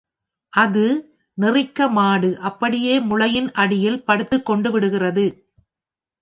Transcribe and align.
அது 0.53 0.85
நெறிக்க 1.37 1.89
மாடு 1.89 2.39
அப்படியே 2.39 2.99
முளையின் 3.01 3.51
அடியில் 3.53 4.03
படுத்துக் 4.03 4.45
கொண்டுவிடுகிறது. 4.45 5.25